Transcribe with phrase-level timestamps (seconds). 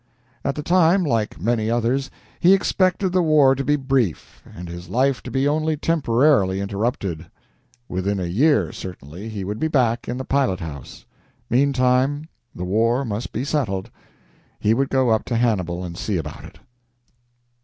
[0.43, 2.09] At the time, like many others,
[2.39, 7.27] he expected the war to be brief, and his life to be only temporarily interrupted.
[7.87, 11.05] Within a year, certainly, he would be back in the pilot house.
[11.51, 13.91] Meantime the war must be settled;
[14.59, 16.57] he would go up to Hannibal to see about it.